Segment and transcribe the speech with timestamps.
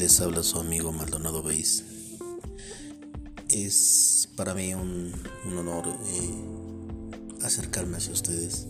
[0.00, 1.84] Les habla su amigo Maldonado Beis.
[3.50, 5.12] Es para mí un,
[5.44, 8.66] honor eh, acercarme hacia ustedes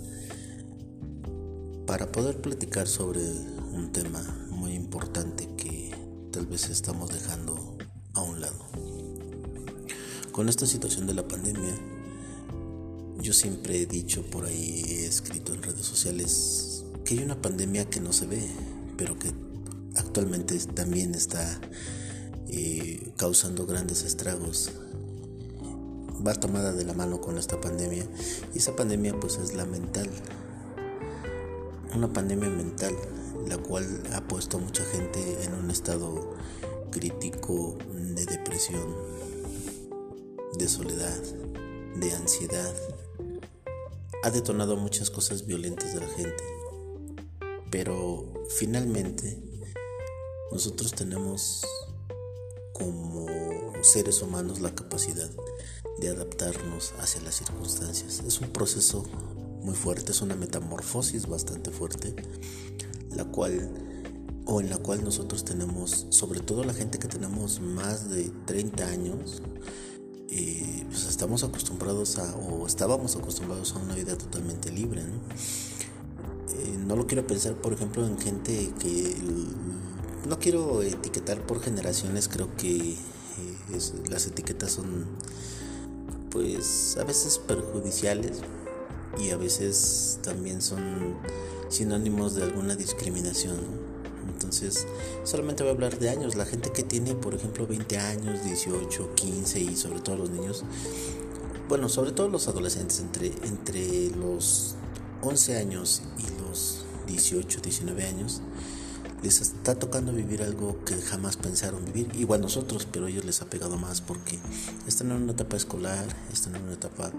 [1.87, 4.21] para poder platicar sobre un tema
[4.51, 5.95] muy importante que
[6.33, 7.79] tal vez estamos dejando
[8.15, 8.67] a un lado.
[10.33, 11.77] Con esta situación de la pandemia,
[13.21, 17.89] yo siempre he dicho por ahí, he escrito en redes sociales, que hay una pandemia
[17.89, 18.51] que no se ve,
[18.97, 19.33] pero que
[19.97, 21.61] actualmente también está
[22.49, 24.73] eh, causando grandes estragos.
[26.27, 28.05] Va tomada de la mano con esta pandemia
[28.55, 30.09] y esa pandemia pues es la mental.
[31.95, 32.95] Una pandemia mental,
[33.49, 36.35] la cual ha puesto a mucha gente en un estado
[36.91, 38.95] crítico de depresión,
[40.59, 41.23] de soledad,
[41.97, 42.75] de ansiedad.
[44.23, 46.45] Ha detonado muchas cosas violentas de la gente.
[47.71, 49.50] Pero finalmente
[50.53, 51.63] nosotros tenemos
[52.73, 53.27] como
[53.83, 55.31] seres humanos la capacidad
[55.99, 58.23] de adaptarnos hacia las circunstancias.
[58.27, 59.05] Es un proceso
[59.63, 62.15] muy fuerte, es una metamorfosis bastante fuerte,
[63.15, 63.71] la cual
[64.47, 68.87] o en la cual nosotros tenemos, sobre todo la gente que tenemos más de 30
[68.87, 69.43] años,
[70.29, 75.03] eh, pues estamos acostumbrados a, o estábamos acostumbrados a una vida totalmente libre.
[75.05, 75.21] ¿no?
[76.55, 79.17] Eh, no lo quiero pensar, por ejemplo, en gente que
[80.31, 82.97] no quiero etiquetar por generaciones, creo que eh,
[84.09, 85.07] las etiquetas son
[86.31, 88.39] pues a veces perjudiciales
[89.19, 91.17] y a veces también son
[91.69, 93.59] sinónimos de alguna discriminación.
[94.33, 94.87] Entonces,
[95.25, 96.37] solamente voy a hablar de años.
[96.37, 100.63] La gente que tiene, por ejemplo, 20 años, 18, 15 y sobre todo los niños,
[101.69, 104.77] bueno, sobre todo los adolescentes entre, entre los
[105.23, 108.43] 11 años y los 18, 19 años,
[109.23, 112.11] les está tocando vivir algo que jamás pensaron vivir.
[112.19, 114.39] Igual nosotros, pero a ellos les ha pegado más porque
[114.87, 117.13] están en una etapa escolar, están en una etapa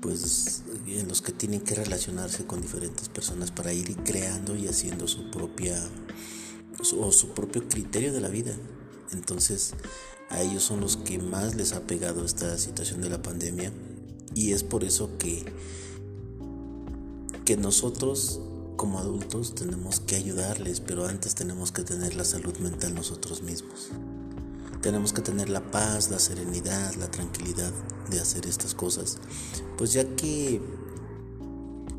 [0.00, 5.08] pues en los que tienen que relacionarse con diferentes personas para ir creando y haciendo
[5.08, 5.82] su propia
[6.98, 8.54] o su propio criterio de la vida.
[9.12, 9.72] Entonces,
[10.28, 13.72] a ellos son los que más les ha pegado esta situación de la pandemia
[14.34, 15.44] y es por eso que
[17.44, 18.40] que nosotros
[18.76, 23.90] como adultos tenemos que ayudarles, pero antes tenemos que tener la salud mental nosotros mismos.
[24.82, 27.72] Tenemos que tener la paz, la serenidad, la tranquilidad
[28.10, 29.18] de hacer estas cosas,
[29.78, 30.60] pues ya que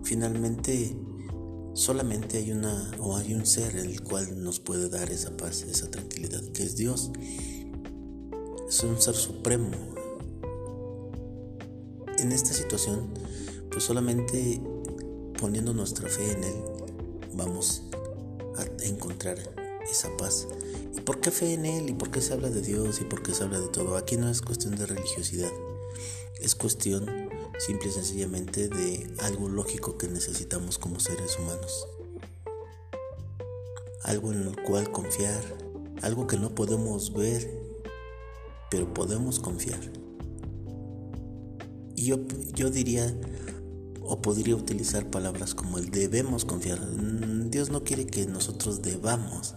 [0.03, 0.95] finalmente
[1.73, 5.89] solamente hay una o hay un ser el cual nos puede dar esa paz, esa
[5.89, 7.11] tranquilidad, que es Dios.
[8.67, 9.71] Es un ser supremo.
[12.17, 13.09] En esta situación,
[13.71, 14.61] pues solamente
[15.40, 16.56] poniendo nuestra fe en Él,
[17.34, 17.84] vamos
[18.57, 19.38] a encontrar
[19.90, 20.47] esa paz.
[20.96, 21.90] ¿Y por qué fe en Él?
[21.90, 23.01] ¿Y por qué se habla de Dios?
[23.01, 23.97] ¿Y por qué se habla de todo?
[23.97, 25.51] Aquí no es cuestión de religiosidad,
[26.40, 27.06] es cuestión
[27.57, 31.88] simple y sencillamente de algo lógico que necesitamos como seres humanos.
[34.03, 35.44] Algo en el cual confiar,
[36.02, 37.50] algo que no podemos ver,
[38.69, 39.79] pero podemos confiar.
[41.96, 42.17] Y yo,
[42.53, 43.16] yo diría
[44.07, 46.79] o podría utilizar palabras como el debemos confiar.
[46.79, 49.55] Mm, Dios no quiere que nosotros debamos,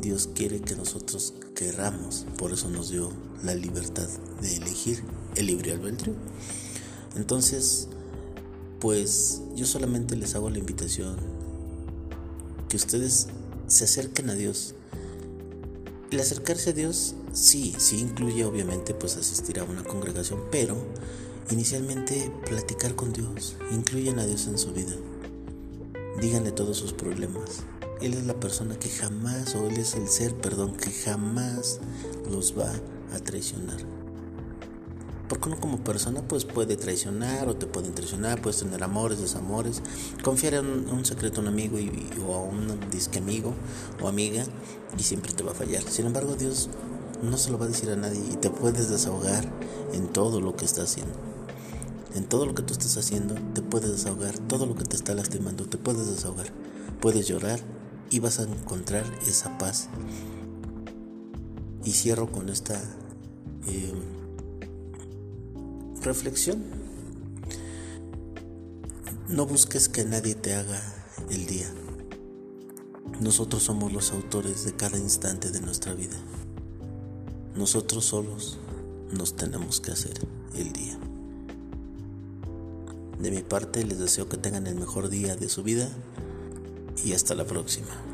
[0.00, 2.26] Dios quiere que nosotros querramos.
[2.36, 3.10] Por eso nos dio
[3.42, 4.08] la libertad
[4.40, 5.02] de elegir
[5.36, 6.14] el libre albedrío.
[7.16, 7.88] Entonces,
[8.80, 11.16] pues yo solamente les hago la invitación
[12.68, 13.28] que ustedes
[13.66, 14.74] se acerquen a Dios.
[16.10, 20.76] El acercarse a Dios sí, sí incluye obviamente pues asistir a una congregación, pero
[21.50, 23.56] Inicialmente, platicar con Dios.
[23.70, 24.94] Incluyan a Dios en su vida.
[26.20, 27.64] Díganle todos sus problemas.
[28.00, 31.80] Él es la persona que jamás, o Él es el ser, perdón, que jamás
[32.30, 32.72] los va
[33.14, 33.76] a traicionar.
[35.28, 39.82] Porque uno como persona pues puede traicionar o te pueden traicionar, puedes tener amores, desamores,
[40.22, 43.54] confiar en un, secreto a un amigo y, o a un disque amigo
[44.02, 44.44] o amiga
[44.98, 45.82] y siempre te va a fallar.
[45.82, 46.68] Sin embargo Dios
[47.22, 49.50] no se lo va a decir a nadie y te puedes desahogar
[49.92, 51.33] en todo lo que está haciendo.
[52.14, 55.14] En todo lo que tú estás haciendo te puedes desahogar, todo lo que te está
[55.14, 56.46] lastimando te puedes desahogar.
[57.00, 57.60] Puedes llorar
[58.10, 59.88] y vas a encontrar esa paz.
[61.84, 62.80] Y cierro con esta
[63.66, 64.00] em,
[66.02, 66.62] reflexión.
[69.28, 70.80] No busques que nadie te haga
[71.30, 71.66] el día.
[73.20, 76.16] Nosotros somos los autores de cada instante de nuestra vida.
[77.56, 78.58] Nosotros solos
[79.12, 80.20] nos tenemos que hacer
[80.56, 80.98] el día.
[83.24, 85.88] De mi parte les deseo que tengan el mejor día de su vida
[87.02, 88.13] y hasta la próxima.